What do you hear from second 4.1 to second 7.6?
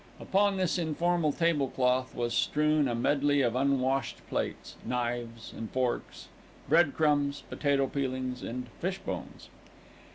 plates, knives and forks, bread crumbs,